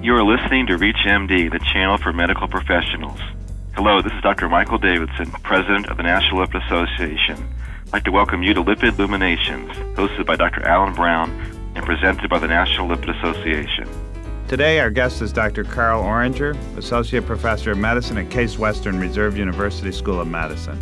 You 0.00 0.14
are 0.14 0.22
listening 0.22 0.68
to 0.68 0.74
ReachMD, 0.74 1.50
the 1.50 1.58
channel 1.72 1.98
for 1.98 2.12
medical 2.12 2.46
professionals. 2.46 3.18
Hello, 3.74 4.00
this 4.00 4.12
is 4.12 4.22
Dr. 4.22 4.48
Michael 4.48 4.78
Davidson, 4.78 5.28
President 5.42 5.88
of 5.88 5.96
the 5.96 6.04
National 6.04 6.46
Lipid 6.46 6.64
Association. 6.64 7.36
I'd 7.86 7.92
like 7.92 8.04
to 8.04 8.12
welcome 8.12 8.44
you 8.44 8.54
to 8.54 8.62
Lipid 8.62 8.96
Illuminations, 8.96 9.72
hosted 9.96 10.24
by 10.24 10.36
Dr. 10.36 10.62
Alan 10.62 10.94
Brown 10.94 11.32
and 11.74 11.84
presented 11.84 12.30
by 12.30 12.38
the 12.38 12.46
National 12.46 12.86
Lipid 12.86 13.18
Association. 13.18 13.88
Today, 14.46 14.78
our 14.78 14.88
guest 14.88 15.20
is 15.20 15.32
Dr. 15.32 15.64
Carl 15.64 16.04
Orringer, 16.04 16.56
Associate 16.78 17.26
Professor 17.26 17.72
of 17.72 17.78
Medicine 17.78 18.18
at 18.18 18.30
Case 18.30 18.56
Western 18.56 19.00
Reserve 19.00 19.36
University 19.36 19.90
School 19.90 20.20
of 20.20 20.28
Medicine. 20.28 20.78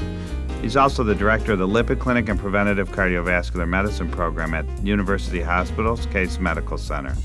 He's 0.60 0.76
also 0.76 1.02
the 1.02 1.14
director 1.14 1.52
of 1.52 1.58
the 1.58 1.66
Lipid 1.66 2.00
Clinic 2.00 2.28
and 2.28 2.38
Preventative 2.38 2.90
Cardiovascular 2.90 3.66
Medicine 3.66 4.10
Program 4.10 4.52
at 4.52 4.66
University 4.84 5.40
Hospitals 5.40 6.04
Case 6.04 6.38
Medical 6.38 6.76
Center. 6.76 7.16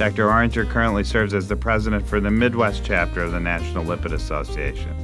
Dr. 0.00 0.28
Orringer 0.28 0.66
currently 0.66 1.04
serves 1.04 1.34
as 1.34 1.46
the 1.46 1.56
president 1.56 2.06
for 2.06 2.20
the 2.20 2.30
Midwest 2.30 2.82
chapter 2.82 3.22
of 3.22 3.32
the 3.32 3.38
National 3.38 3.84
Lipid 3.84 4.14
Association. 4.14 4.96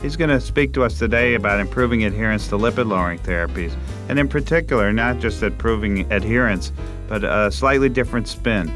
He's 0.00 0.16
going 0.16 0.30
to 0.30 0.40
speak 0.40 0.72
to 0.72 0.84
us 0.84 0.98
today 0.98 1.34
about 1.34 1.60
improving 1.60 2.04
adherence 2.04 2.48
to 2.48 2.56
lipid 2.56 2.88
lowering 2.88 3.18
therapies, 3.18 3.76
and 4.08 4.18
in 4.18 4.30
particular, 4.30 4.90
not 4.90 5.18
just 5.18 5.42
improving 5.42 6.10
adherence, 6.10 6.72
but 7.08 7.24
a 7.24 7.52
slightly 7.52 7.90
different 7.90 8.26
spin 8.26 8.68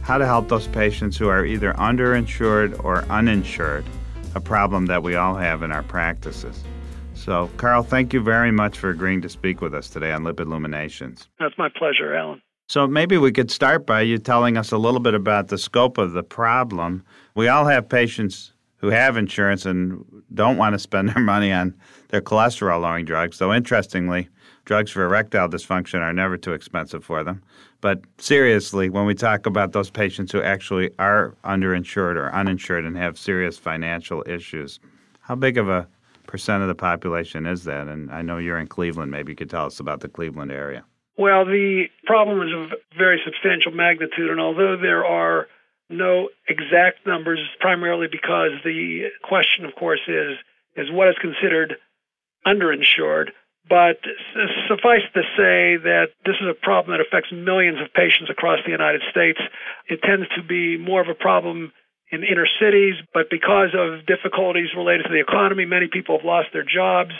how 0.00 0.16
to 0.16 0.24
help 0.24 0.48
those 0.48 0.66
patients 0.68 1.18
who 1.18 1.28
are 1.28 1.44
either 1.44 1.74
underinsured 1.74 2.82
or 2.82 3.04
uninsured, 3.10 3.84
a 4.34 4.40
problem 4.40 4.86
that 4.86 5.02
we 5.02 5.14
all 5.14 5.34
have 5.34 5.62
in 5.62 5.72
our 5.72 5.82
practices. 5.82 6.64
So, 7.12 7.50
Carl, 7.58 7.82
thank 7.82 8.14
you 8.14 8.22
very 8.22 8.50
much 8.50 8.78
for 8.78 8.88
agreeing 8.88 9.20
to 9.20 9.28
speak 9.28 9.60
with 9.60 9.74
us 9.74 9.90
today 9.90 10.12
on 10.12 10.22
Lipid 10.22 10.46
Illuminations. 10.46 11.28
That's 11.38 11.58
my 11.58 11.68
pleasure, 11.68 12.16
Alan. 12.16 12.40
So 12.72 12.86
maybe 12.86 13.18
we 13.18 13.32
could 13.32 13.50
start 13.50 13.84
by 13.84 14.00
you 14.00 14.16
telling 14.16 14.56
us 14.56 14.72
a 14.72 14.78
little 14.78 14.98
bit 14.98 15.12
about 15.12 15.48
the 15.48 15.58
scope 15.58 15.98
of 15.98 16.12
the 16.12 16.22
problem. 16.22 17.04
We 17.34 17.46
all 17.46 17.66
have 17.66 17.86
patients 17.86 18.54
who 18.78 18.88
have 18.88 19.18
insurance 19.18 19.66
and 19.66 20.02
don't 20.32 20.56
want 20.56 20.72
to 20.72 20.78
spend 20.78 21.08
their 21.14 21.22
money 21.22 21.52
on 21.52 21.74
their 22.08 22.22
cholesterol 22.22 22.80
lowering 22.80 23.04
drugs. 23.04 23.36
Though 23.36 23.52
interestingly, 23.52 24.30
drugs 24.64 24.90
for 24.90 25.04
erectile 25.04 25.50
dysfunction 25.50 26.00
are 26.00 26.14
never 26.14 26.38
too 26.38 26.54
expensive 26.54 27.04
for 27.04 27.22
them. 27.22 27.42
But 27.82 28.00
seriously, 28.16 28.88
when 28.88 29.04
we 29.04 29.14
talk 29.14 29.44
about 29.44 29.72
those 29.72 29.90
patients 29.90 30.32
who 30.32 30.40
actually 30.40 30.92
are 30.98 31.36
underinsured 31.44 32.16
or 32.16 32.34
uninsured 32.34 32.86
and 32.86 32.96
have 32.96 33.18
serious 33.18 33.58
financial 33.58 34.24
issues, 34.26 34.80
how 35.20 35.34
big 35.34 35.58
of 35.58 35.68
a 35.68 35.86
percent 36.26 36.62
of 36.62 36.68
the 36.68 36.74
population 36.74 37.44
is 37.44 37.64
that? 37.64 37.88
And 37.88 38.10
I 38.10 38.22
know 38.22 38.38
you're 38.38 38.58
in 38.58 38.66
Cleveland. 38.66 39.10
Maybe 39.10 39.32
you 39.32 39.36
could 39.36 39.50
tell 39.50 39.66
us 39.66 39.78
about 39.78 40.00
the 40.00 40.08
Cleveland 40.08 40.50
area. 40.50 40.86
Well, 41.16 41.44
the 41.44 41.86
problem 42.04 42.42
is 42.42 42.54
of 42.54 42.78
very 42.96 43.20
substantial 43.24 43.72
magnitude, 43.72 44.30
and 44.30 44.40
although 44.40 44.76
there 44.76 45.04
are 45.04 45.46
no 45.90 46.30
exact 46.48 47.06
numbers, 47.06 47.38
primarily 47.60 48.08
because 48.10 48.52
the 48.64 49.10
question, 49.22 49.64
of 49.64 49.74
course, 49.74 50.00
is 50.08 50.38
is 50.74 50.90
what 50.90 51.08
is 51.08 51.16
considered 51.20 51.76
underinsured. 52.46 53.28
But 53.68 53.98
suffice 54.68 55.06
to 55.14 55.22
say 55.36 55.76
that 55.76 56.08
this 56.24 56.34
is 56.40 56.48
a 56.48 56.54
problem 56.54 56.96
that 56.96 57.06
affects 57.06 57.30
millions 57.30 57.80
of 57.80 57.92
patients 57.92 58.30
across 58.30 58.58
the 58.64 58.72
United 58.72 59.02
States. 59.10 59.38
It 59.86 60.02
tends 60.02 60.26
to 60.34 60.42
be 60.42 60.78
more 60.78 61.00
of 61.00 61.08
a 61.08 61.14
problem 61.14 61.72
in 62.10 62.24
inner 62.24 62.46
cities, 62.60 62.94
but 63.14 63.30
because 63.30 63.70
of 63.74 64.04
difficulties 64.06 64.74
related 64.76 65.04
to 65.04 65.10
the 65.10 65.20
economy, 65.20 65.64
many 65.64 65.86
people 65.86 66.16
have 66.18 66.24
lost 66.24 66.48
their 66.52 66.64
jobs 66.64 67.12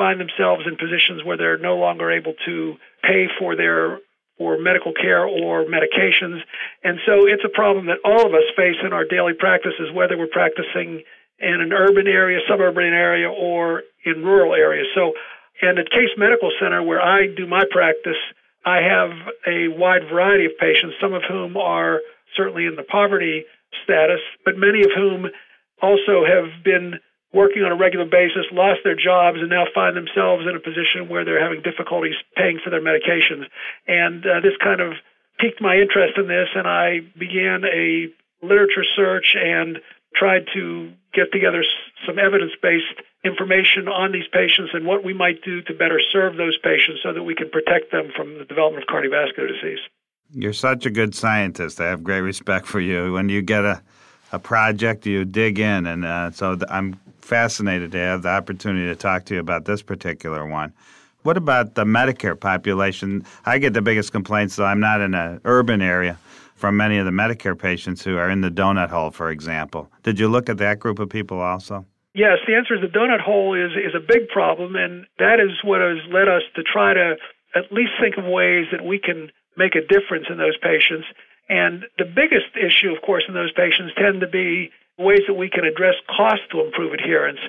find 0.00 0.18
themselves 0.18 0.64
in 0.66 0.76
positions 0.76 1.22
where 1.22 1.36
they're 1.36 1.58
no 1.58 1.76
longer 1.76 2.10
able 2.10 2.32
to 2.46 2.76
pay 3.02 3.28
for 3.38 3.56
their 3.56 3.98
for 4.40 4.58
medical 4.58 4.94
care 4.94 5.26
or 5.26 5.66
medications. 5.66 6.40
And 6.82 6.98
so 7.04 7.26
it's 7.26 7.44
a 7.44 7.50
problem 7.50 7.86
that 7.86 7.98
all 8.04 8.26
of 8.26 8.32
us 8.32 8.48
face 8.56 8.76
in 8.82 8.92
our 8.94 9.04
daily 9.04 9.34
practices, 9.34 9.92
whether 9.92 10.16
we're 10.16 10.32
practicing 10.32 11.02
in 11.38 11.60
an 11.60 11.74
urban 11.74 12.06
area, 12.06 12.40
suburban 12.48 12.84
area, 12.84 13.28
or 13.28 13.82
in 14.04 14.24
rural 14.24 14.54
areas. 14.54 14.86
So, 14.94 15.12
and 15.60 15.78
at 15.78 15.90
Case 15.90 16.16
Medical 16.16 16.50
Center, 16.58 16.82
where 16.82 17.02
I 17.02 17.26
do 17.26 17.46
my 17.46 17.64
practice, 17.70 18.16
I 18.64 18.78
have 18.80 19.10
a 19.46 19.68
wide 19.68 20.08
variety 20.10 20.46
of 20.46 20.52
patients, 20.58 20.96
some 21.00 21.12
of 21.12 21.22
whom 21.28 21.58
are 21.58 22.00
certainly 22.34 22.64
in 22.64 22.76
the 22.76 22.82
poverty 22.82 23.44
status, 23.84 24.20
but 24.44 24.56
many 24.56 24.82
of 24.82 24.90
whom 24.94 25.28
also 25.82 26.24
have 26.24 26.64
been 26.64 26.94
working 27.32 27.62
on 27.62 27.72
a 27.72 27.76
regular 27.76 28.06
basis, 28.06 28.46
lost 28.50 28.80
their 28.82 28.96
jobs, 28.96 29.38
and 29.38 29.48
now 29.48 29.64
find 29.74 29.96
themselves 29.96 30.44
in 30.48 30.56
a 30.56 30.60
position 30.60 31.08
where 31.08 31.24
they're 31.24 31.42
having 31.42 31.62
difficulties 31.62 32.16
paying 32.36 32.58
for 32.62 32.70
their 32.70 32.82
medications. 32.82 33.46
And 33.86 34.26
uh, 34.26 34.40
this 34.40 34.54
kind 34.62 34.80
of 34.80 34.94
piqued 35.38 35.60
my 35.60 35.76
interest 35.76 36.18
in 36.18 36.26
this, 36.26 36.48
and 36.54 36.66
I 36.66 37.00
began 37.18 37.64
a 37.64 38.08
literature 38.42 38.84
search 38.96 39.36
and 39.38 39.78
tried 40.14 40.46
to 40.54 40.92
get 41.14 41.32
together 41.32 41.64
some 42.06 42.18
evidence 42.18 42.52
based 42.62 43.00
information 43.24 43.86
on 43.86 44.12
these 44.12 44.26
patients 44.32 44.70
and 44.72 44.86
what 44.86 45.04
we 45.04 45.12
might 45.12 45.42
do 45.44 45.62
to 45.62 45.74
better 45.74 46.00
serve 46.12 46.36
those 46.36 46.56
patients 46.58 47.00
so 47.02 47.12
that 47.12 47.22
we 47.22 47.34
can 47.34 47.50
protect 47.50 47.92
them 47.92 48.10
from 48.16 48.38
the 48.38 48.44
development 48.44 48.82
of 48.82 48.88
cardiovascular 48.88 49.48
disease. 49.48 49.78
You're 50.32 50.52
such 50.52 50.86
a 50.86 50.90
good 50.90 51.14
scientist. 51.14 51.80
I 51.80 51.86
have 51.88 52.02
great 52.02 52.20
respect 52.20 52.66
for 52.66 52.80
you. 52.80 53.12
When 53.12 53.28
you 53.28 53.42
get 53.42 53.64
a 53.64 53.82
a 54.32 54.38
project, 54.38 55.06
you 55.06 55.24
dig 55.24 55.58
in, 55.58 55.86
and 55.86 56.04
uh, 56.04 56.30
so 56.30 56.58
I'm 56.68 56.98
fascinated 57.20 57.92
to 57.92 57.98
have 57.98 58.22
the 58.22 58.28
opportunity 58.28 58.86
to 58.86 58.96
talk 58.96 59.24
to 59.26 59.34
you 59.34 59.40
about 59.40 59.64
this 59.64 59.82
particular 59.82 60.46
one. 60.46 60.72
What 61.22 61.36
about 61.36 61.74
the 61.74 61.84
Medicare 61.84 62.38
population? 62.38 63.24
I 63.44 63.58
get 63.58 63.74
the 63.74 63.82
biggest 63.82 64.12
complaints, 64.12 64.56
though 64.56 64.64
I'm 64.64 64.80
not 64.80 65.00
in 65.00 65.14
an 65.14 65.40
urban 65.44 65.82
area, 65.82 66.18
from 66.54 66.76
many 66.76 66.98
of 66.98 67.04
the 67.04 67.10
Medicare 67.12 67.58
patients 67.58 68.02
who 68.02 68.16
are 68.16 68.30
in 68.30 68.40
the 68.40 68.50
donut 68.50 68.88
hole, 68.88 69.10
for 69.10 69.30
example. 69.30 69.90
Did 70.02 70.18
you 70.18 70.28
look 70.28 70.48
at 70.48 70.58
that 70.58 70.78
group 70.78 70.98
of 70.98 71.10
people 71.10 71.40
also? 71.40 71.84
Yes, 72.14 72.38
the 72.46 72.54
answer 72.54 72.74
is 72.74 72.80
the 72.80 72.98
donut 72.98 73.20
hole 73.20 73.54
is, 73.54 73.72
is 73.72 73.94
a 73.94 74.00
big 74.00 74.28
problem, 74.28 74.76
and 74.76 75.06
that 75.18 75.40
is 75.40 75.50
what 75.62 75.80
has 75.80 75.98
led 76.10 76.28
us 76.28 76.42
to 76.56 76.62
try 76.62 76.94
to 76.94 77.16
at 77.54 77.70
least 77.70 77.92
think 78.00 78.16
of 78.16 78.24
ways 78.24 78.66
that 78.72 78.84
we 78.84 78.98
can 78.98 79.30
make 79.56 79.74
a 79.74 79.80
difference 79.80 80.26
in 80.30 80.38
those 80.38 80.56
patients. 80.58 81.06
And 81.50 81.84
the 81.98 82.04
biggest 82.04 82.54
issue, 82.54 82.94
of 82.94 83.02
course, 83.02 83.24
in 83.26 83.34
those 83.34 83.50
patients 83.52 83.92
tend 83.98 84.20
to 84.20 84.28
be 84.28 84.70
ways 84.96 85.26
that 85.26 85.34
we 85.34 85.50
can 85.50 85.64
address 85.64 85.96
cost 86.06 86.42
to 86.52 86.62
improve 86.62 86.92
adherence. 86.92 87.40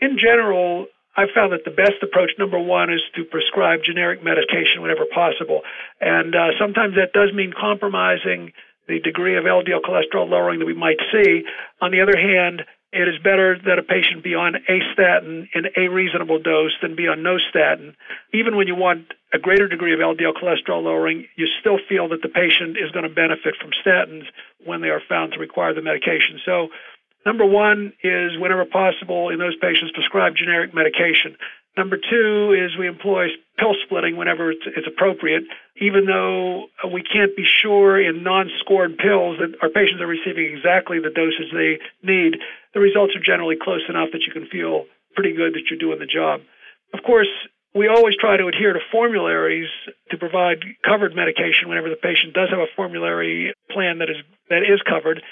In 0.00 0.16
general, 0.18 0.86
I've 1.14 1.28
found 1.34 1.52
that 1.52 1.66
the 1.66 1.70
best 1.70 2.02
approach, 2.02 2.30
number 2.38 2.58
one, 2.58 2.90
is 2.90 3.02
to 3.16 3.24
prescribe 3.24 3.80
generic 3.84 4.24
medication 4.24 4.80
whenever 4.80 5.04
possible. 5.04 5.60
And 6.00 6.34
uh, 6.34 6.56
sometimes 6.58 6.96
that 6.96 7.12
does 7.12 7.34
mean 7.34 7.52
compromising 7.52 8.52
the 8.88 9.00
degree 9.00 9.36
of 9.36 9.44
LDL 9.44 9.82
cholesterol 9.82 10.28
lowering 10.28 10.58
that 10.60 10.66
we 10.66 10.74
might 10.74 10.98
see. 11.12 11.44
On 11.82 11.90
the 11.90 12.00
other 12.00 12.16
hand, 12.16 12.62
it 12.92 13.08
is 13.08 13.18
better 13.22 13.58
that 13.66 13.78
a 13.78 13.82
patient 13.82 14.24
be 14.24 14.34
on 14.34 14.56
a 14.56 14.80
statin 14.92 15.48
in 15.54 15.66
a 15.76 15.88
reasonable 15.88 16.40
dose 16.40 16.72
than 16.80 16.96
be 16.96 17.08
on 17.08 17.22
no 17.22 17.36
statin. 17.50 17.96
Even 18.32 18.56
when 18.56 18.66
you 18.66 18.76
want 18.76 19.12
a 19.32 19.38
greater 19.38 19.66
degree 19.66 19.94
of 19.94 20.00
LDL 20.00 20.34
cholesterol 20.34 20.82
lowering, 20.82 21.26
you 21.36 21.46
still 21.60 21.78
feel 21.88 22.08
that 22.08 22.22
the 22.22 22.28
patient 22.28 22.76
is 22.76 22.90
going 22.90 23.08
to 23.08 23.14
benefit 23.14 23.54
from 23.60 23.70
statins 23.84 24.24
when 24.64 24.82
they 24.82 24.88
are 24.88 25.02
found 25.08 25.32
to 25.32 25.38
require 25.38 25.72
the 25.72 25.82
medication. 25.82 26.40
So, 26.44 26.68
number 27.24 27.46
one 27.46 27.94
is 28.02 28.38
whenever 28.38 28.64
possible 28.64 29.30
in 29.30 29.38
those 29.38 29.56
patients, 29.56 29.92
prescribe 29.92 30.36
generic 30.36 30.74
medication. 30.74 31.36
Number 31.76 31.96
two 31.96 32.52
is 32.52 32.76
we 32.76 32.86
employ 32.86 33.28
pill 33.58 33.74
splitting 33.84 34.16
whenever 34.16 34.50
it's, 34.50 34.60
it's, 34.66 34.86
appropriate, 34.86 35.44
even 35.80 36.04
though 36.04 36.66
we 36.92 37.02
can't 37.02 37.34
be 37.34 37.46
sure 37.46 37.98
in 37.98 38.22
non 38.22 38.50
scored 38.60 38.98
pills 38.98 39.38
that 39.38 39.56
our 39.62 39.70
patients 39.70 40.02
are 40.02 40.06
receiving 40.06 40.44
exactly 40.54 40.98
the 41.00 41.08
dosage 41.08 41.50
they 41.50 41.78
need. 42.02 42.36
The 42.74 42.80
results 42.80 43.16
are 43.16 43.24
generally 43.24 43.56
close 43.56 43.82
enough 43.88 44.10
that 44.12 44.22
you 44.26 44.32
can 44.34 44.46
feel 44.48 44.84
pretty 45.14 45.32
good 45.32 45.54
that 45.54 45.62
you're 45.70 45.78
doing 45.78 45.98
the 45.98 46.06
job. 46.06 46.42
Of 46.92 47.02
course, 47.04 47.28
we 47.74 47.88
always 47.88 48.16
try 48.16 48.36
to 48.36 48.48
adhere 48.48 48.72
to 48.72 48.80
formularies 48.90 49.68
to 50.10 50.18
provide 50.18 50.64
covered 50.84 51.16
medication 51.16 51.68
whenever 51.68 51.88
the 51.88 51.96
patient 51.96 52.34
does 52.34 52.50
have 52.50 52.58
a 52.58 52.66
formulary 52.76 53.54
plan 53.70 53.98
that 53.98 54.10
is 54.10 54.16
that 54.50 54.62
is 54.62 54.80
covered. 54.82 55.22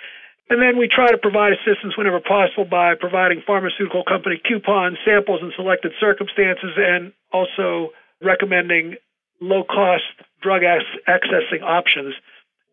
And 0.48 0.60
then 0.60 0.78
we 0.78 0.88
try 0.88 1.10
to 1.10 1.18
provide 1.18 1.52
assistance 1.52 1.96
whenever 1.96 2.18
possible 2.18 2.64
by 2.64 2.94
providing 2.96 3.42
pharmaceutical 3.46 4.02
company 4.02 4.40
coupons, 4.42 4.98
samples 5.04 5.40
in 5.42 5.52
selected 5.54 5.92
circumstances, 6.00 6.72
and 6.76 7.12
also 7.32 7.90
recommending 8.20 8.96
low 9.40 9.62
cost 9.62 10.02
drug 10.42 10.62
accessing 10.62 11.62
options. 11.62 12.14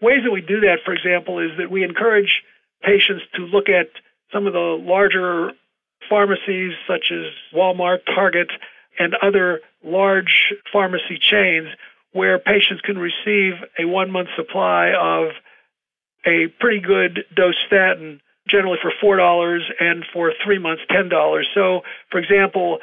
Ways 0.01 0.23
that 0.23 0.31
we 0.31 0.41
do 0.41 0.61
that, 0.61 0.79
for 0.85 0.93
example, 0.93 1.39
is 1.39 1.51
that 1.57 1.69
we 1.69 1.83
encourage 1.83 2.41
patients 2.81 3.23
to 3.35 3.41
look 3.43 3.69
at 3.69 3.89
some 4.31 4.47
of 4.47 4.53
the 4.53 4.59
larger 4.59 5.51
pharmacies 6.09 6.73
such 6.87 7.11
as 7.11 7.25
Walmart, 7.53 7.99
Target, 8.05 8.49
and 8.99 9.15
other 9.15 9.61
large 9.83 10.53
pharmacy 10.71 11.17
chains 11.19 11.67
where 12.11 12.39
patients 12.39 12.81
can 12.81 12.97
receive 12.97 13.53
a 13.79 13.85
one 13.85 14.11
month 14.11 14.29
supply 14.35 14.93
of 14.99 15.29
a 16.25 16.47
pretty 16.59 16.79
good 16.79 17.25
dose 17.35 17.55
statin, 17.67 18.21
generally 18.47 18.79
for 18.81 18.91
$4 18.91 19.59
and 19.79 20.05
for 20.11 20.33
three 20.43 20.59
months, 20.59 20.81
$10. 20.89 21.43
So, 21.53 21.81
for 22.11 22.19
example, 22.19 22.79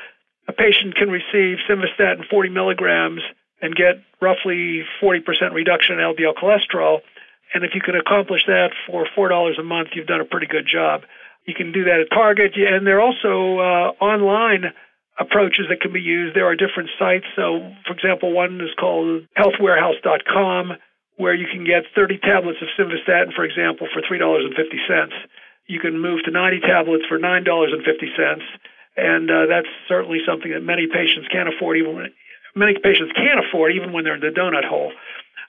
a 0.47 0.53
patient 0.53 0.95
can 0.95 1.11
receive 1.11 1.59
simvastatin 1.69 2.29
40 2.29 2.51
milligrams 2.51 3.23
and 3.61 3.75
get 3.75 4.03
roughly 4.21 4.85
40% 5.03 5.53
reduction 5.53 5.99
in 5.99 6.05
LDL 6.05 6.35
cholesterol 6.35 7.01
And 7.53 7.65
if 7.65 7.75
you 7.75 7.81
can 7.81 7.95
accomplish 7.95 8.45
that 8.47 8.71
for 8.87 9.07
$4 9.17 9.59
a 9.59 9.63
month, 9.63 9.91
you've 9.95 10.07
done 10.07 10.21
a 10.21 10.25
pretty 10.25 10.47
good 10.47 10.67
job. 10.67 11.03
You 11.47 11.55
can 11.55 11.73
do 11.73 11.85
that 11.85 12.01
at 12.01 12.11
Target, 12.11 12.57
and 12.57 12.87
there 12.87 12.99
are 12.99 13.01
also 13.01 13.59
uh, 13.59 14.05
online 14.05 14.73
approaches 15.19 15.67
that 15.69 15.81
can 15.81 15.93
be 15.93 16.01
used. 16.01 16.35
There 16.35 16.47
are 16.47 16.57
different 16.57 16.91
sites. 16.99 17.27
So, 17.37 17.73
for 17.87 17.93
example, 17.95 18.33
one 18.33 18.61
is 18.61 18.75
called 18.79 19.27
healthwarehouse.com, 19.39 20.73
where 21.17 21.35
you 21.35 21.47
can 21.47 21.65
get 21.65 21.85
30 21.95 22.19
tablets 22.19 22.59
of 22.61 22.69
simvastatin, 22.79 23.33
for 23.35 23.45
example, 23.45 23.87
for 23.93 24.03
$3.50. 24.03 25.09
You 25.67 25.81
can 25.81 25.99
move 26.01 26.25
to 26.25 26.31
90 26.31 26.61
tablets 26.61 27.05
for 27.09 27.19
$9.50. 27.19 28.41
And 28.97 29.31
uh, 29.31 29.47
that's 29.47 29.69
certainly 29.89 30.21
something 30.27 30.51
that 30.53 30.63
many 30.63 30.87
patients 30.87 31.29
can't 31.31 31.49
afford, 31.49 31.79
even 31.79 31.95
when, 31.95 32.13
many 32.55 32.75
patients 32.75 33.13
can't 33.15 33.41
afford, 33.45 33.73
even 33.75 33.93
when 33.93 34.05
they're 34.05 34.15
in 34.15 34.21
the 34.21 34.35
donut 34.35 34.65
hole. 34.65 34.93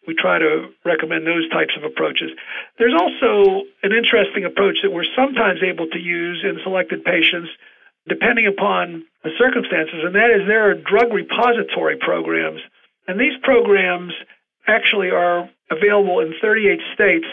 We 0.07 0.13
try 0.13 0.37
to 0.37 0.69
recommend 0.83 1.25
those 1.25 1.49
types 1.49 1.73
of 1.77 1.83
approaches. 1.83 2.31
There's 2.77 2.93
also 2.93 3.65
an 3.81 3.91
interesting 3.91 4.45
approach 4.45 4.77
that 4.83 4.91
we're 4.91 5.09
sometimes 5.15 5.61
able 5.63 5.87
to 5.87 5.99
use 5.99 6.43
in 6.43 6.59
selected 6.63 7.03
patients, 7.03 7.49
depending 8.07 8.47
upon 8.47 9.03
the 9.23 9.31
circumstances, 9.37 10.03
and 10.03 10.15
that 10.15 10.29
is 10.29 10.47
there 10.47 10.69
are 10.69 10.75
drug 10.75 11.11
repository 11.13 11.97
programs. 11.97 12.61
And 13.07 13.19
these 13.19 13.37
programs 13.43 14.13
actually 14.67 15.09
are 15.09 15.49
available 15.69 16.19
in 16.19 16.33
38 16.41 16.79
states, 16.93 17.25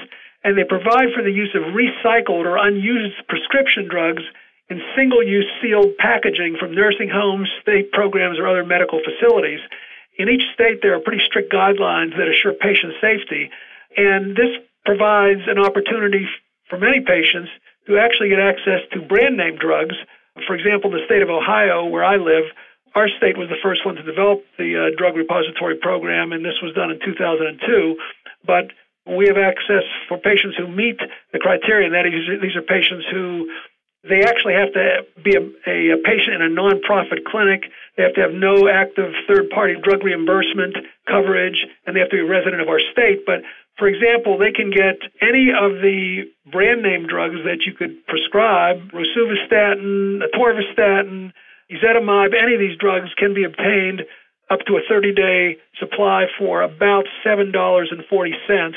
and 0.45 0.57
they 0.57 0.65
provide 0.65 1.13
for 1.15 1.23
the 1.23 1.33
use 1.33 1.55
of 1.55 1.75
recycled 1.75 2.45
or 2.45 2.57
unused 2.57 3.17
prescription 3.29 3.89
drugs 3.89 4.23
in 4.69 4.81
single 4.97 5.23
use 5.23 5.47
sealed 5.61 5.97
packaging 5.99 6.57
from 6.59 6.75
nursing 6.75 7.11
homes, 7.11 7.49
state 7.61 7.93
programs, 7.93 8.39
or 8.39 8.49
other 8.49 8.65
medical 8.65 9.01
facilities. 9.05 9.61
In 10.19 10.29
each 10.29 10.45
state, 10.55 10.81
there 10.83 10.95
are 10.95 11.01
pretty 11.01 11.23
strict 11.25 11.53
guidelines 11.53 12.17
that 12.17 12.29
assure 12.29 12.55
patient 12.55 12.95
safety, 13.01 13.51
and 13.97 14.37
this 14.37 14.57
provides 14.85 15.43
an 15.47 15.59
opportunity 15.59 16.27
for 16.69 16.79
many 16.79 17.01
patients 17.01 17.51
to 17.87 17.99
actually 17.99 18.31
get 18.31 18.41
access 18.41 18.81
to 18.93 19.03
brand 19.03 19.37
name 19.37 19.57
drugs. 19.57 19.97
For 20.47 20.55
example, 20.55 20.91
the 20.91 21.05
state 21.07 21.23
of 21.23 21.31
Ohio, 21.31 21.87
where 21.87 22.05
I 22.05 22.17
live, 22.17 22.45
our 22.95 23.09
state 23.09 23.37
was 23.37 23.49
the 23.49 23.61
first 23.63 23.85
one 23.87 23.97
to 23.97 24.03
develop 24.03 24.45
the 24.59 24.77
uh, 24.77 24.97
drug 24.97 25.17
repository 25.17 25.77
program, 25.77 26.33
and 26.33 26.45
this 26.45 26.61
was 26.63 26.75
done 26.75 26.91
in 26.91 27.01
2002. 27.01 27.97
But 28.45 28.73
we 29.07 29.27
have 29.27 29.39
access 29.39 29.85
for 30.09 30.19
patients 30.19 30.57
who 30.57 30.69
meet 30.69 30.99
the 31.33 31.39
criteria. 31.39 31.87
And 31.87 31.95
that 31.95 32.07
is, 32.07 32.41
these 32.41 32.57
are 32.57 32.63
patients 32.63 33.07
who 33.11 33.51
they 34.09 34.23
actually 34.23 34.55
have 34.55 34.73
to 34.73 35.07
be 35.23 35.37
a, 35.37 35.95
a, 35.95 35.97
patient 36.03 36.35
in 36.35 36.43
a 36.43 36.51
nonprofit 36.51 37.25
clinic. 37.25 37.71
They 37.97 38.03
have 38.03 38.15
to 38.15 38.21
have 38.21 38.33
no 38.33 38.69
active 38.69 39.13
third 39.29 39.51
party 39.51 39.77
drug 39.81 40.03
reimbursement 40.03 40.77
coverage, 41.07 41.67
and 41.87 41.95
they 41.95 42.01
have 42.01 42.11
to 42.11 42.17
be 42.17 42.23
a 42.23 42.27
resident 42.27 42.63
of 42.63 42.69
our 42.69 42.81
state. 42.93 43.25
But 43.27 43.43
for 43.79 43.89
example, 43.89 44.39
they 44.39 44.53
can 44.53 44.71
get 44.71 45.01
any 45.21 45.51
of 45.51 45.81
the 45.81 46.31
brand 46.51 46.83
name 46.83 47.07
drugs 47.07 47.41
that 47.45 47.65
you 47.67 47.73
could 47.73 48.07
prescribe, 48.07 48.93
rosuvastatin, 48.93 50.21
atorvastatin, 50.23 51.33
ezetimibe, 51.71 52.35
any 52.37 52.55
of 52.55 52.61
these 52.61 52.77
drugs 52.79 53.09
can 53.17 53.35
be 53.35 53.45
obtained 53.45 54.03
up 54.51 54.61
to 54.67 54.77
a 54.77 54.83
30 54.89 55.15
day 55.15 55.57
supply 55.79 56.27
for 56.39 56.63
about 56.63 57.07
$7.40 57.25 58.75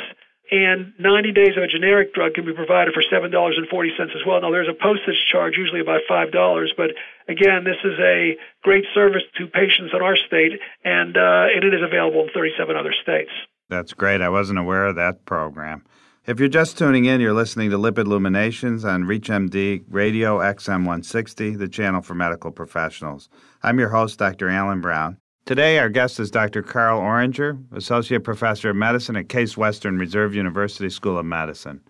and 0.51 0.93
90 0.99 1.31
days 1.31 1.57
of 1.57 1.63
a 1.63 1.67
generic 1.67 2.13
drug 2.13 2.35
can 2.35 2.45
be 2.45 2.53
provided 2.53 2.93
for 2.93 3.01
$7.40 3.01 3.99
as 3.99 4.25
well. 4.25 4.41
Now, 4.41 4.51
there's 4.51 4.69
a 4.69 4.77
postage 4.77 5.17
charge, 5.31 5.57
usually 5.57 5.81
about 5.81 6.01
$5, 6.09 6.67
but 6.77 6.91
again, 7.27 7.63
this 7.63 7.77
is 7.83 7.97
a 7.99 8.37
great 8.63 8.85
service 8.93 9.23
to 9.37 9.47
patients 9.47 9.91
in 9.93 10.01
our 10.01 10.15
state, 10.15 10.53
and, 10.83 11.17
uh, 11.17 11.47
and 11.53 11.63
it 11.63 11.73
is 11.73 11.81
available 11.81 12.23
in 12.23 12.29
37 12.29 12.75
other 12.75 12.93
states. 13.01 13.31
That's 13.69 13.93
great. 13.93 14.21
I 14.21 14.29
wasn't 14.29 14.59
aware 14.59 14.85
of 14.85 14.95
that 14.95 15.25
program. 15.25 15.83
If 16.27 16.39
you're 16.39 16.49
just 16.49 16.77
tuning 16.77 17.05
in, 17.05 17.21
you're 17.21 17.33
listening 17.33 17.69
to 17.71 17.77
Lipid 17.77 18.05
Illuminations 18.05 18.85
on 18.85 19.03
ReachMD 19.03 19.83
Radio 19.89 20.39
XM160, 20.39 21.57
the 21.57 21.67
channel 21.67 22.01
for 22.01 22.15
medical 22.15 22.51
professionals. 22.51 23.29
I'm 23.63 23.79
your 23.79 23.89
host, 23.89 24.19
Dr. 24.19 24.49
Alan 24.49 24.81
Brown. 24.81 25.17
Today, 25.45 25.77
our 25.77 25.89
guest 25.89 26.19
is 26.19 26.31
Dr. 26.31 26.63
Carl 26.63 26.99
Orringer, 26.99 27.63
Associate 27.71 28.23
Professor 28.23 28.71
of 28.71 28.75
Medicine 28.75 29.15
at 29.15 29.29
Case 29.29 29.55
Western 29.55 29.97
Reserve 29.99 30.33
University 30.33 30.89
School 30.89 31.19
of 31.19 31.25
Medicine. 31.25 31.81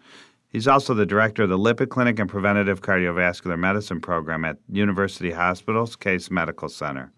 He's 0.50 0.68
also 0.68 0.94
the 0.94 1.06
director 1.06 1.44
of 1.44 1.50
the 1.50 1.58
Lipid 1.58 1.90
Clinic 1.90 2.20
and 2.20 2.30
Preventative 2.30 2.82
Cardiovascular 2.82 3.58
Medicine 3.58 4.02
Program 4.02 4.44
at 4.44 4.58
University 4.70 5.32
Hospitals 5.32 5.96
Case 5.96 6.30
Medical 6.32 6.68
Center. 6.68 7.12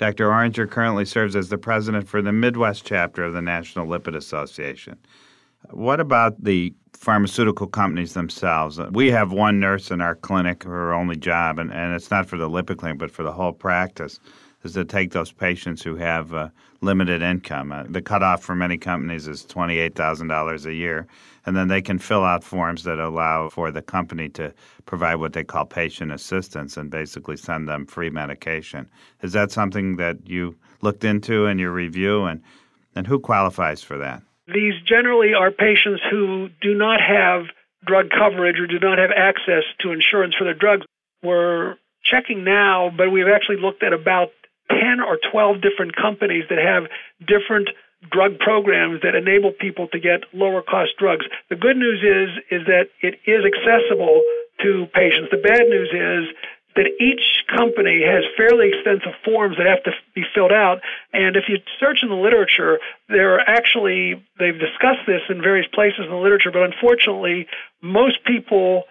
Dr. 0.00 0.30
Orringer 0.30 0.68
currently 0.68 1.04
serves 1.04 1.36
as 1.36 1.50
the 1.50 1.58
president 1.58 2.08
for 2.08 2.22
the 2.22 2.32
Midwest 2.32 2.86
chapter 2.86 3.22
of 3.22 3.34
the 3.34 3.42
National 3.42 3.86
Lipid 3.86 4.16
Association. 4.16 4.96
What 5.72 6.00
about 6.00 6.42
the 6.42 6.72
pharmaceutical 6.94 7.66
companies 7.66 8.14
themselves? 8.14 8.80
We 8.92 9.10
have 9.10 9.30
one 9.30 9.60
nurse 9.60 9.90
in 9.90 10.00
our 10.00 10.14
clinic, 10.14 10.62
her 10.62 10.94
only 10.94 11.16
job, 11.16 11.58
and, 11.58 11.70
and 11.70 11.94
it's 11.94 12.10
not 12.10 12.24
for 12.24 12.38
the 12.38 12.48
lipid 12.48 12.78
clinic, 12.78 12.98
but 12.98 13.10
for 13.10 13.22
the 13.22 13.32
whole 13.32 13.52
practice 13.52 14.18
is 14.62 14.74
to 14.74 14.84
take 14.84 15.12
those 15.12 15.32
patients 15.32 15.82
who 15.82 15.96
have 15.96 16.34
uh, 16.34 16.48
limited 16.80 17.22
income. 17.22 17.72
Uh, 17.72 17.84
the 17.88 18.02
cutoff 18.02 18.42
for 18.42 18.54
many 18.54 18.76
companies 18.76 19.26
is 19.26 19.44
$28,000 19.44 20.66
a 20.66 20.74
year, 20.74 21.06
and 21.46 21.56
then 21.56 21.68
they 21.68 21.82
can 21.82 21.98
fill 21.98 22.24
out 22.24 22.44
forms 22.44 22.84
that 22.84 22.98
allow 22.98 23.48
for 23.48 23.70
the 23.70 23.82
company 23.82 24.28
to 24.30 24.52
provide 24.86 25.16
what 25.16 25.32
they 25.32 25.44
call 25.44 25.64
patient 25.64 26.12
assistance 26.12 26.76
and 26.76 26.90
basically 26.90 27.36
send 27.36 27.68
them 27.68 27.86
free 27.86 28.10
medication. 28.10 28.88
Is 29.22 29.32
that 29.32 29.50
something 29.50 29.96
that 29.96 30.28
you 30.28 30.56
looked 30.82 31.04
into 31.04 31.46
in 31.46 31.58
your 31.58 31.72
review, 31.72 32.24
and, 32.24 32.42
and 32.94 33.06
who 33.06 33.18
qualifies 33.18 33.82
for 33.82 33.98
that? 33.98 34.22
These 34.46 34.74
generally 34.84 35.32
are 35.34 35.50
patients 35.50 36.02
who 36.10 36.48
do 36.60 36.74
not 36.74 37.00
have 37.00 37.46
drug 37.86 38.10
coverage 38.10 38.58
or 38.58 38.66
do 38.66 38.78
not 38.78 38.98
have 38.98 39.10
access 39.10 39.62
to 39.80 39.92
insurance 39.92 40.34
for 40.34 40.44
their 40.44 40.54
drugs. 40.54 40.84
We're 41.22 41.76
checking 42.02 42.44
now, 42.44 42.90
but 42.94 43.10
we've 43.10 43.28
actually 43.28 43.58
looked 43.58 43.82
at 43.82 43.92
about 43.92 44.30
10 44.70 45.00
or 45.00 45.18
12 45.30 45.60
different 45.60 45.96
companies 45.96 46.44
that 46.48 46.58
have 46.58 46.84
different 47.26 47.68
drug 48.10 48.38
programs 48.38 49.02
that 49.02 49.14
enable 49.14 49.52
people 49.52 49.88
to 49.88 49.98
get 50.00 50.24
lower 50.32 50.62
cost 50.62 50.92
drugs. 50.98 51.26
The 51.50 51.56
good 51.56 51.76
news 51.76 52.00
is 52.00 52.60
is 52.60 52.66
that 52.66 52.88
it 53.02 53.20
is 53.26 53.44
accessible 53.44 54.22
to 54.62 54.86
patients. 54.94 55.28
The 55.30 55.42
bad 55.42 55.68
news 55.68 55.90
is 55.92 56.34
that 56.76 56.86
each 57.00 57.44
company 57.48 58.02
has 58.04 58.24
fairly 58.36 58.68
extensive 58.68 59.12
forms 59.24 59.56
that 59.58 59.66
have 59.66 59.82
to 59.82 59.92
be 60.14 60.24
filled 60.34 60.52
out. 60.52 60.80
And 61.12 61.36
if 61.36 61.44
you 61.48 61.58
search 61.80 62.02
in 62.02 62.08
the 62.08 62.14
literature, 62.14 62.78
there 63.08 63.34
are 63.34 63.40
actually, 63.40 64.24
they've 64.38 64.58
discussed 64.58 65.04
this 65.06 65.22
in 65.28 65.42
various 65.42 65.66
places 65.74 66.00
in 66.04 66.10
the 66.10 66.16
literature, 66.16 66.50
but 66.52 66.62
unfortunately, 66.62 67.48
most 67.82 68.24
people 68.24 68.84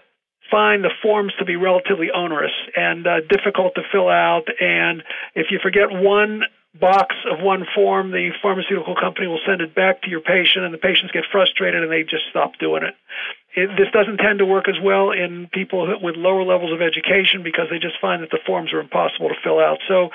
find 0.51 0.83
the 0.83 0.91
forms 1.01 1.33
to 1.39 1.45
be 1.45 1.55
relatively 1.55 2.09
onerous 2.11 2.53
and 2.75 3.05
uh, 3.05 3.21
difficult 3.21 3.75
to 3.75 3.81
fill 3.91 4.09
out. 4.09 4.47
And 4.59 5.03
if 5.35 5.51
you 5.51 5.59
forget 5.61 5.91
one 5.91 6.43
box 6.79 7.15
of 7.29 7.39
one 7.41 7.65
form, 7.73 8.11
the 8.11 8.31
pharmaceutical 8.41 8.95
company 8.95 9.27
will 9.27 9.39
send 9.45 9.61
it 9.61 9.73
back 9.73 10.03
to 10.03 10.09
your 10.09 10.21
patient, 10.21 10.65
and 10.65 10.73
the 10.73 10.77
patients 10.77 11.11
get 11.11 11.23
frustrated 11.31 11.83
and 11.83 11.91
they 11.91 12.03
just 12.03 12.23
stop 12.29 12.57
doing 12.59 12.83
it. 12.83 12.95
it 13.55 13.69
this 13.77 13.91
doesn't 13.91 14.17
tend 14.17 14.39
to 14.39 14.45
work 14.45 14.69
as 14.69 14.79
well 14.81 15.11
in 15.11 15.49
people 15.51 15.87
with 16.01 16.15
lower 16.15 16.43
levels 16.43 16.71
of 16.71 16.81
education 16.81 17.43
because 17.43 17.67
they 17.69 17.79
just 17.79 17.99
find 17.99 18.21
that 18.21 18.29
the 18.29 18.39
forms 18.45 18.71
are 18.73 18.79
impossible 18.79 19.29
to 19.29 19.35
fill 19.43 19.59
out. 19.59 19.79
So 19.87 20.09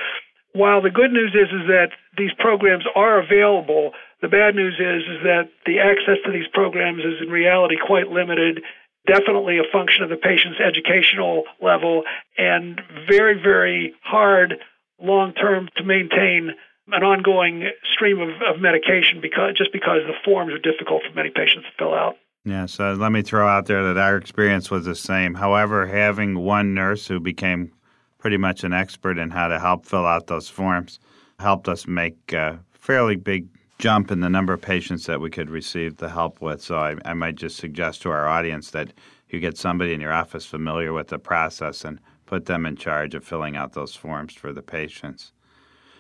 while 0.53 0.81
the 0.81 0.91
good 0.91 1.13
news 1.13 1.35
is 1.35 1.51
is 1.51 1.67
that 1.67 1.91
these 2.17 2.33
programs 2.39 2.85
are 2.95 3.19
available, 3.19 3.93
the 4.23 4.29
bad 4.29 4.55
news 4.55 4.75
is 4.79 5.03
is 5.03 5.23
that 5.25 5.51
the 5.67 5.81
access 5.81 6.23
to 6.25 6.31
these 6.31 6.47
programs 6.53 7.03
is 7.05 7.21
in 7.21 7.29
reality 7.29 7.77
quite 7.85 8.09
limited 8.09 8.63
definitely 9.07 9.59
a 9.59 9.71
function 9.73 10.03
of 10.03 10.11
the 10.11 10.17
patient's 10.17 10.59
educational 10.61 11.45
level 11.61 12.05
and 12.39 12.81
very, 13.09 13.41
very 13.41 13.95
hard 14.03 14.55
long 15.01 15.33
term 15.35 15.69
to 15.77 15.85
maintain 15.85 16.53
an 16.89 17.03
ongoing 17.03 17.71
stream 17.93 18.21
of, 18.21 18.29
of 18.43 18.61
medication 18.61 19.21
because 19.21 19.55
just 19.57 19.73
because 19.73 20.01
the 20.07 20.15
forms 20.25 20.53
are 20.53 20.59
difficult 20.59 21.03
for 21.03 21.15
many 21.15 21.31
patients 21.31 21.65
to 21.65 21.73
fill 21.79 21.95
out. 21.95 22.17
Yeah, 22.45 22.67
so 22.67 22.93
let 22.93 23.11
me 23.11 23.23
throw 23.23 23.49
out 23.49 23.67
there 23.67 23.83
that 23.85 23.99
our 23.99 24.19
experience 24.19 24.71
was 24.71 24.85
the 24.85 24.95
same. 24.95 25.35
However, 25.35 25.87
having 25.87 26.39
one 26.39 26.75
nurse 26.75 27.07
who 27.07 27.19
became 27.19 27.73
pretty 28.19 28.37
much 28.37 28.65
an 28.65 28.75
expert 28.75 29.17
in 29.17 29.31
how 29.31 29.49
to 29.49 29.59
help 29.59 29.87
fill 29.87 30.05
out 30.05 30.27
those 30.27 30.49
forms 30.49 31.01
helped 31.39 31.69
us 31.69 31.87
make 31.87 32.33
a 32.33 32.61
fairly 32.73 33.17
big 33.17 33.49
jump 33.79 34.11
in 34.11 34.21
the 34.21 34.31
number 34.31 34.53
of 34.53 34.61
patients 34.61 35.07
that 35.07 35.21
we 35.21 35.31
could 35.31 35.51
receive 35.51 35.97
the 35.97 36.09
help 36.09 36.41
with. 36.41 36.63
So 36.63 36.79
I, 36.79 36.97
I 37.05 37.15
might 37.15 37.35
just 37.35 37.57
suggest 37.57 38.03
to 38.03 38.11
our 38.11 38.29
audience 38.29 38.71
that 38.71 38.93
you 39.29 39.41
get 39.41 39.59
somebody 39.59 39.93
in 39.93 40.01
your 40.01 40.13
office 40.13 40.47
familiar 40.47 40.93
with 40.93 41.09
the 41.09 41.19
process 41.19 41.85
and 41.85 41.99
put 42.27 42.47
them 42.47 42.67
in 42.67 42.77
charge 42.77 43.15
of 43.15 43.25
filling 43.25 43.57
out 43.57 43.73
those 43.73 43.95
forms 43.95 44.35
for 44.35 44.53
the 44.53 44.63
patients. 44.63 45.33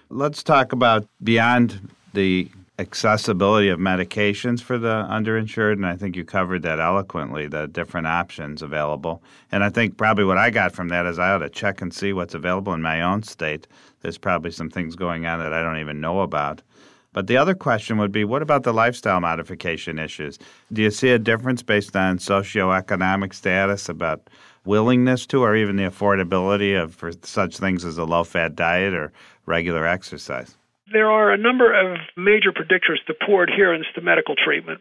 Let's 0.09 0.43
talk 0.43 0.73
about 0.73 1.07
beyond 1.23 1.90
the 2.12 2.49
accessibility 2.78 3.69
of 3.69 3.78
medications 3.78 4.61
for 4.61 4.78
the 4.78 5.07
underinsured, 5.09 5.75
and 5.75 5.87
I 5.87 5.97
think 5.97 6.16
you 6.16 6.25
covered 6.25 6.62
that 6.62 6.81
eloquently, 6.81 7.47
the 7.47 7.69
different 7.69 8.07
options 8.07 8.62
available. 8.62 9.23
And 9.52 9.62
I 9.62 9.71
think 9.71 9.97
probably 9.97 10.25
what 10.25 10.38
I 10.38 10.50
got 10.50 10.73
from 10.73 10.88
that 10.88 11.07
is 11.07 11.19
I 11.19 11.33
ought 11.33 11.38
to 11.38 11.49
check 11.49 11.81
and 11.81 11.95
see 11.95 12.12
what's 12.12 12.35
available 12.35 12.73
in 12.73 12.83
my 12.83 13.00
own 13.02 13.23
state. 13.23 13.66
There's 14.00 14.19
probably 14.19 14.50
some 14.50 14.71
things 14.71 14.97
going 14.97 15.25
on 15.26 15.38
that 15.38 15.52
I 15.52 15.62
don't 15.62 15.78
even 15.78 16.00
know 16.00 16.21
about. 16.21 16.62
But 17.14 17.28
the 17.28 17.38
other 17.38 17.54
question 17.54 17.97
would 17.99 18.12
be 18.12 18.25
what 18.25 18.42
about 18.42 18.64
the 18.64 18.75
lifestyle 18.75 19.21
modification 19.21 19.99
issues? 19.99 20.38
Do 20.73 20.83
you 20.83 20.90
see 20.90 21.11
a 21.11 21.18
difference 21.18 21.62
based 21.62 21.97
on 21.97 22.18
socioeconomic 22.18 23.33
status 23.33 23.88
about 23.88 24.28
willingness 24.66 25.25
to 25.26 25.42
or 25.42 25.56
even 25.56 25.76
the 25.76 25.85
affordability 25.85 26.78
of 26.80 26.94
for 26.94 27.12
such 27.23 27.56
things 27.56 27.85
as 27.85 27.97
a 27.97 28.04
low 28.04 28.25
fat 28.25 28.56
diet 28.56 28.92
or 28.92 29.12
regular 29.47 29.87
exercise? 29.87 30.56
There 30.92 31.11
are 31.11 31.33
a 31.33 31.38
number 31.38 31.73
of 31.73 31.99
major 32.16 32.52
predictors 32.52 33.02
to 33.06 33.14
poor 33.14 33.44
adherence 33.44 33.87
to 33.94 34.00
medical 34.00 34.35
treatment. 34.37 34.80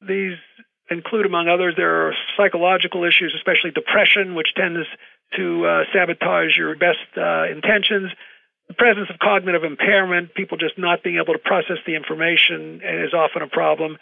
These 0.00 0.38
include, 0.88 1.26
among 1.26 1.48
others, 1.48 1.74
there 1.76 2.06
are 2.06 2.14
psychological 2.36 3.04
issues, 3.04 3.34
especially 3.34 3.72
depression, 3.72 4.34
which 4.34 4.54
tends 4.54 4.86
to 5.34 5.66
uh, 5.66 5.84
sabotage 5.92 6.56
your 6.56 6.76
best 6.76 6.98
uh, 7.16 7.44
intentions. 7.50 8.12
The 8.68 8.74
presence 8.74 9.08
of 9.10 9.18
cognitive 9.18 9.64
impairment, 9.64 10.34
people 10.34 10.58
just 10.58 10.76
not 10.76 11.02
being 11.02 11.16
able 11.16 11.34
to 11.34 11.38
process 11.38 11.78
the 11.86 11.94
information, 11.94 12.80
is 12.82 13.14
often 13.14 13.42
a 13.42 13.48
problem. 13.48 13.98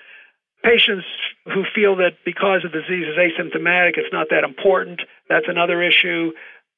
Patients 0.63 1.05
who 1.45 1.65
feel 1.75 1.97
that 1.97 2.17
because 2.25 2.63
the 2.63 2.71
disease 2.71 3.07
is 3.07 3.19
asymptomatic, 3.19 3.99
it's 3.99 4.13
not 4.13 4.29
that 4.31 4.45
important, 4.45 5.03
that's 5.29 5.47
another 5.49 5.83
issue. 5.83 6.33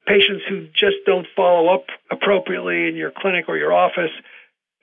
Patients 0.07 0.43
who 0.49 0.67
just 0.75 0.97
don't 1.07 1.27
follow 1.37 1.73
up 1.73 1.87
appropriately 2.11 2.89
in 2.89 2.97
your 2.97 3.13
clinic 3.17 3.45
or 3.49 3.57
your 3.57 3.73
office. 3.73 4.11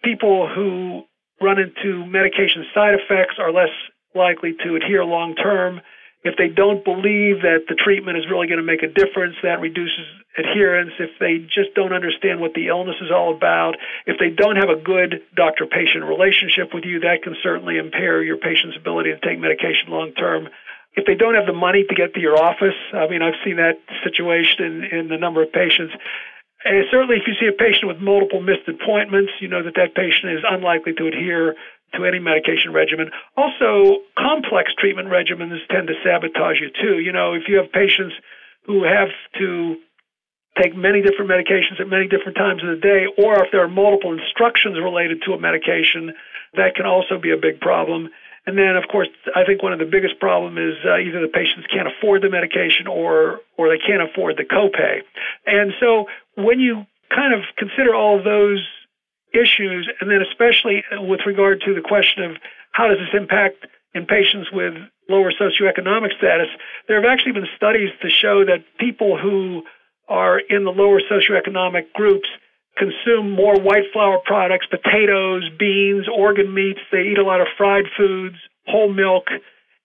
People 0.04 0.48
who 0.48 1.04
run 1.42 1.60
into 1.60 2.06
medication 2.06 2.66
side 2.74 2.94
effects 2.94 3.36
are 3.40 3.52
less 3.52 3.72
likely 4.16 4.54
to 4.64 4.76
adhere 4.76 5.04
long 5.04 5.36
term. 5.36 5.82
If 6.24 6.38
they 6.38 6.48
don't 6.48 6.84
believe 6.86 7.44
that 7.44 7.68
the 7.68 7.76
treatment 7.76 8.18
is 8.18 8.24
really 8.32 8.48
going 8.48 8.60
to 8.60 8.66
make 8.66 8.82
a 8.82 8.88
difference, 8.88 9.36
that 9.44 9.60
reduces 9.60 10.08
adherence. 10.38 10.92
If 10.98 11.12
they 11.20 11.40
just 11.40 11.76
don't 11.76 11.92
understand 11.92 12.40
what 12.40 12.54
the 12.54 12.68
illness 12.68 12.96
is 13.02 13.12
all 13.12 13.36
about, 13.36 13.76
if 14.08 14.18
they 14.20 14.30
don't 14.30 14.56
have 14.56 14.70
a 14.70 14.80
good 14.80 15.22
doctor 15.36 15.66
patient 15.66 16.06
relationship 16.06 16.74
with 16.74 16.86
you, 16.86 17.02
that 17.02 17.24
can 17.24 17.36
certainly 17.44 17.78
impair 17.78 18.24
your 18.24 18.38
patient's 18.38 18.78
ability 18.78 19.12
to 19.12 19.20
take 19.20 19.38
medication 19.38 19.90
long 19.90 20.14
term. 20.14 20.48
If 20.96 21.06
they 21.06 21.16
don't 21.16 21.36
have 21.36 21.48
the 21.48 21.54
money 21.54 21.84
to 21.84 21.96
get 21.96 22.14
to 22.14 22.22
your 22.22 22.38
office, 22.38 22.78
I 22.94 23.08
mean, 23.08 23.22
I've 23.22 23.42
seen 23.44 23.58
that 23.58 23.82
situation 24.04 24.64
in, 24.64 24.84
in 24.84 25.08
the 25.10 25.18
number 25.18 25.44
of 25.44 25.52
patients. 25.52 25.94
And 26.64 26.86
certainly, 26.90 27.18
if 27.18 27.28
you 27.28 27.34
see 27.36 27.48
a 27.48 27.52
patient 27.52 27.88
with 27.88 28.00
multiple 28.00 28.40
missed 28.40 28.68
appointments, 28.70 29.34
you 29.42 29.50
know 29.50 29.64
that 29.64 29.76
that 29.76 29.96
patient 29.96 30.40
is 30.40 30.44
unlikely 30.48 30.94
to 30.94 31.08
adhere 31.08 31.56
to 31.96 32.06
any 32.06 32.20
medication 32.20 32.74
regimen. 32.74 33.12
Also, 33.38 34.02
complex 34.18 34.72
treatment 34.78 35.10
regimens 35.10 35.60
tend 35.70 35.88
to 35.88 35.94
sabotage 36.04 36.60
you 36.60 36.70
too. 36.82 37.00
You 37.00 37.12
know, 37.12 37.34
if 37.34 37.44
you 37.48 37.58
have 37.58 37.72
patients 37.72 38.16
who 38.66 38.84
have 38.84 39.10
to 39.40 39.78
take 40.62 40.76
many 40.76 41.02
different 41.02 41.30
medications 41.32 41.80
at 41.80 41.88
many 41.88 42.08
different 42.08 42.38
times 42.38 42.62
of 42.64 42.70
the 42.70 42.82
day, 42.82 43.06
or 43.18 43.44
if 43.44 43.52
there 43.52 43.64
are 43.64 43.68
multiple 43.68 44.14
instructions 44.14 44.78
related 44.78 45.22
to 45.26 45.34
a 45.34 45.40
medication, 45.40 46.14
that 46.54 46.76
can 46.76 46.86
also 46.86 47.18
be 47.18 47.32
a 47.32 47.38
big 47.38 47.60
problem. 47.60 48.10
And 48.46 48.58
then, 48.58 48.76
of 48.76 48.84
course, 48.92 49.08
I 49.36 49.46
think 49.46 49.64
one 49.64 49.74
of 49.74 49.80
the 49.80 49.86
biggest 49.86 50.20
problems 50.20 50.58
is 50.60 50.86
uh, 50.86 50.98
either 50.98 51.22
the 51.22 51.32
patients 51.32 51.66
can't 51.72 51.88
afford 51.88 52.22
the 52.22 52.30
medication 52.30 52.88
or 52.88 53.40
or 53.58 53.70
they 53.70 53.80
can't 53.80 54.04
afford 54.04 54.38
the 54.38 54.44
copay. 54.44 55.02
And 55.48 55.72
so, 55.80 56.06
when 56.36 56.60
you 56.60 56.86
kind 57.10 57.34
of 57.34 57.42
consider 57.58 57.96
all 57.96 58.18
of 58.18 58.26
those 58.26 58.62
issues, 59.34 59.90
and 60.00 60.10
then 60.10 60.22
especially 60.22 60.84
with 60.92 61.22
regard 61.26 61.62
to 61.62 61.74
the 61.74 61.82
question 61.82 62.24
of 62.24 62.38
how 62.72 62.88
does 62.88 62.98
this 62.98 63.20
impact 63.20 63.66
in 63.94 64.06
patients 64.06 64.50
with 64.52 64.74
lower 65.10 65.32
socioeconomic 65.32 66.18
status, 66.18 66.48
there 66.88 67.02
have 67.02 67.10
actually 67.10 67.34
been 67.34 67.48
studies 67.56 67.90
to 68.02 68.10
show 68.10 68.46
that 68.46 68.64
people 68.80 69.18
who 69.18 69.64
are 70.08 70.40
in 70.40 70.64
the 70.64 70.72
lower 70.72 71.02
socioeconomic 71.02 71.94
groups 71.94 72.28
consume 72.78 73.32
more 73.32 73.60
white 73.60 73.86
flour 73.94 74.20
products, 74.26 74.66
potatoes, 74.66 75.44
beans, 75.60 76.08
organ 76.14 76.54
meats. 76.54 76.80
They 76.92 77.04
eat 77.04 77.20
a 77.20 77.24
lot 77.24 77.42
of 77.42 77.48
fried 77.58 77.86
foods, 77.96 78.36
whole 78.68 78.92
milk, 78.92 79.28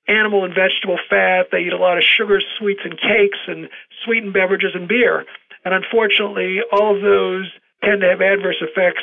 animal 0.07 0.45
and 0.45 0.55
vegetable 0.55 0.99
fat. 1.11 1.49
They 1.53 1.65
eat 1.65 1.73
a 1.73 1.77
lot 1.77 1.99
of 1.99 2.05
sugars, 2.05 2.45
sweets, 2.59 2.81
and 2.85 2.99
cakes, 2.99 3.39
and 3.47 3.69
sweetened 4.05 4.33
beverages 4.33 4.73
and 4.75 4.89
beer. 4.89 5.27
And 5.65 5.75
unfortunately, 5.75 6.61
all 6.73 6.97
of 6.97 7.03
those 7.03 7.51
tend 7.85 8.01
to 8.01 8.09
have 8.09 8.23
adverse 8.23 8.57
effects 8.61 9.03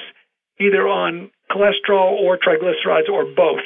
either 0.59 0.88
on 0.88 1.31
cholesterol 1.51 2.12
or 2.13 2.38
triglycerides 2.38 3.09
or 3.09 3.25
both. 3.25 3.63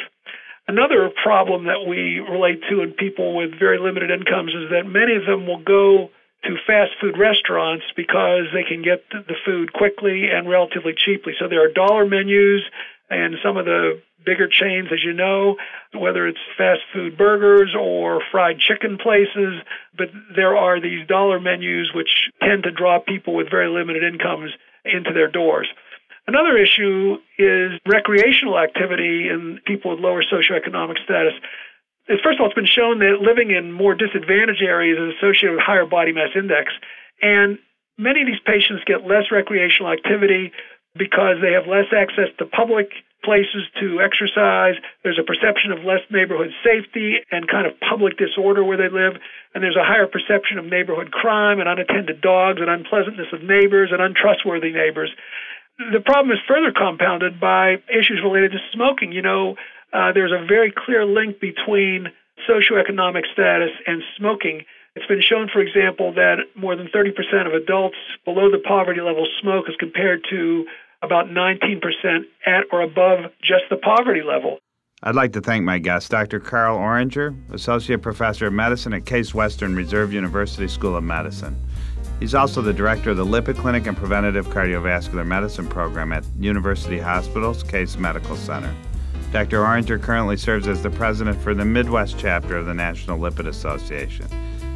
Another 0.67 1.09
problem 1.23 1.65
that 1.65 1.87
we 1.87 2.19
relate 2.19 2.61
to 2.69 2.81
in 2.81 2.91
people 2.91 3.35
with 3.35 3.57
very 3.57 3.79
limited 3.79 4.11
incomes 4.11 4.53
is 4.53 4.69
that 4.69 4.85
many 4.85 5.15
of 5.15 5.25
them 5.25 5.47
will 5.47 5.63
go 5.63 6.11
to 6.43 6.55
fast 6.67 6.91
food 7.01 7.17
restaurants 7.17 7.85
because 7.95 8.45
they 8.53 8.63
can 8.63 8.83
get 8.83 9.03
the 9.09 9.35
food 9.45 9.73
quickly 9.73 10.29
and 10.29 10.47
relatively 10.47 10.93
cheaply. 10.95 11.33
So 11.39 11.47
there 11.47 11.65
are 11.65 11.73
dollar 11.73 12.05
menus 12.05 12.61
and 13.09 13.35
some 13.43 13.57
of 13.57 13.65
the 13.65 14.01
bigger 14.25 14.47
chains, 14.47 14.89
as 14.91 15.03
you 15.03 15.13
know, 15.13 15.57
whether 15.93 16.27
it's 16.27 16.39
fast 16.57 16.81
food 16.93 17.17
burgers 17.17 17.75
or 17.77 18.21
fried 18.31 18.59
chicken 18.59 18.97
places, 18.97 19.61
but 19.97 20.09
there 20.35 20.55
are 20.55 20.79
these 20.79 21.07
dollar 21.07 21.39
menus 21.39 21.91
which 21.93 22.29
tend 22.41 22.63
to 22.63 22.71
draw 22.71 22.99
people 22.99 23.33
with 23.33 23.49
very 23.49 23.69
limited 23.69 24.03
incomes 24.03 24.51
into 24.85 25.13
their 25.13 25.31
doors. 25.31 25.67
Another 26.29 26.59
issue 26.59 27.17
is 27.39 27.81
recreational 27.87 28.59
activity 28.59 29.29
in 29.29 29.59
people 29.65 29.89
with 29.89 29.99
lower 29.99 30.21
socioeconomic 30.21 31.03
status. 31.03 31.33
First 32.05 32.37
of 32.37 32.41
all, 32.41 32.45
it's 32.45 32.53
been 32.53 32.69
shown 32.69 32.99
that 32.99 33.17
living 33.19 33.49
in 33.49 33.71
more 33.71 33.95
disadvantaged 33.95 34.61
areas 34.61 34.99
is 35.01 35.17
associated 35.17 35.57
with 35.57 35.65
higher 35.65 35.87
body 35.87 36.13
mass 36.13 36.29
index. 36.35 36.69
And 37.19 37.57
many 37.97 38.21
of 38.21 38.27
these 38.27 38.45
patients 38.45 38.83
get 38.85 39.07
less 39.09 39.31
recreational 39.31 39.91
activity 39.91 40.51
because 40.93 41.41
they 41.41 41.53
have 41.53 41.65
less 41.65 41.89
access 41.89 42.29
to 42.37 42.45
public 42.45 42.93
places 43.25 43.65
to 43.81 43.99
exercise. 43.99 44.75
There's 45.01 45.17
a 45.17 45.25
perception 45.25 45.71
of 45.71 45.81
less 45.81 46.05
neighborhood 46.13 46.53
safety 46.63 47.25
and 47.31 47.49
kind 47.49 47.65
of 47.65 47.73
public 47.81 48.21
disorder 48.21 48.63
where 48.63 48.77
they 48.77 48.93
live. 48.93 49.17
And 49.55 49.63
there's 49.63 49.81
a 49.81 49.83
higher 49.83 50.05
perception 50.05 50.59
of 50.59 50.65
neighborhood 50.65 51.09
crime 51.09 51.59
and 51.59 51.67
unattended 51.67 52.21
dogs 52.21 52.61
and 52.61 52.69
unpleasantness 52.69 53.33
of 53.33 53.41
neighbors 53.41 53.89
and 53.91 53.99
untrustworthy 53.99 54.69
neighbors 54.69 55.09
the 55.79 56.01
problem 56.01 56.31
is 56.31 56.39
further 56.47 56.71
compounded 56.71 57.39
by 57.39 57.81
issues 57.89 58.21
related 58.23 58.51
to 58.51 58.59
smoking. 58.73 59.11
You 59.11 59.21
know, 59.21 59.55
uh, 59.93 60.11
there's 60.11 60.31
a 60.31 60.45
very 60.45 60.71
clear 60.71 61.05
link 61.05 61.39
between 61.39 62.11
socioeconomic 62.47 63.23
status 63.31 63.71
and 63.87 64.03
smoking. 64.17 64.65
It's 64.95 65.05
been 65.05 65.21
shown, 65.21 65.49
for 65.51 65.61
example, 65.61 66.13
that 66.13 66.39
more 66.55 66.75
than 66.75 66.87
30% 66.87 67.47
of 67.47 67.53
adults 67.53 67.97
below 68.25 68.51
the 68.51 68.59
poverty 68.59 69.01
level 69.01 69.25
smoke 69.39 69.65
as 69.69 69.75
compared 69.77 70.25
to 70.29 70.65
about 71.01 71.27
19% 71.27 71.81
at 72.45 72.65
or 72.71 72.81
above 72.81 73.31
just 73.41 73.63
the 73.69 73.77
poverty 73.77 74.21
level. 74.21 74.59
I'd 75.01 75.15
like 75.15 75.31
to 75.33 75.41
thank 75.41 75.63
my 75.63 75.79
guest, 75.79 76.11
Dr. 76.11 76.41
Carl 76.41 76.77
Orringer, 76.77 77.33
Associate 77.53 78.01
Professor 78.01 78.47
of 78.47 78.53
Medicine 78.53 78.93
at 78.93 79.05
Case 79.05 79.33
Western 79.33 79.73
Reserve 79.73 80.11
University 80.11 80.67
School 80.67 80.97
of 80.97 81.05
Medicine. 81.05 81.55
He's 82.19 82.35
also 82.35 82.61
the 82.61 82.73
director 82.73 83.11
of 83.11 83.17
the 83.17 83.25
Lipid 83.25 83.57
Clinic 83.57 83.87
and 83.87 83.95
Preventative 83.95 84.47
Cardiovascular 84.47 85.25
Medicine 85.25 85.67
Program 85.67 86.11
at 86.11 86.25
University 86.39 86.99
Hospitals 86.99 87.63
Case 87.63 87.97
Medical 87.97 88.35
Center. 88.35 88.75
Dr. 89.31 89.59
Orringer 89.59 90.01
currently 90.01 90.35
serves 90.37 90.67
as 90.67 90.83
the 90.83 90.89
president 90.89 91.39
for 91.41 91.53
the 91.53 91.63
Midwest 91.63 92.17
chapter 92.17 92.57
of 92.57 92.65
the 92.65 92.73
National 92.73 93.19
Lipid 93.19 93.47
Association. 93.47 94.27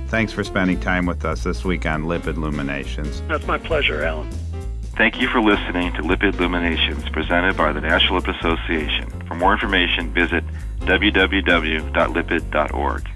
Thanks 0.07 0.31
for 0.31 0.43
spending 0.43 0.79
time 0.79 1.07
with 1.07 1.25
us 1.25 1.43
this 1.43 1.65
week 1.65 1.88
on 1.88 2.03
Lipid 2.03 2.38
Luminations. 2.38 3.21
That's 3.27 3.47
my 3.47 3.57
pleasure, 3.57 4.03
Alan. 4.03 4.29
Thank 4.95 5.19
you 5.19 5.27
for 5.27 5.41
listening 5.41 5.91
to 5.93 6.03
Lipid 6.03 6.39
Luminations 6.39 7.09
presented 7.09 7.57
by 7.57 7.73
the 7.73 7.81
National 7.81 8.21
Lipid 8.21 8.38
Association. 8.38 9.09
For 9.27 9.33
more 9.33 9.53
information, 9.53 10.13
visit 10.13 10.43
www.lipid.org. 10.81 13.09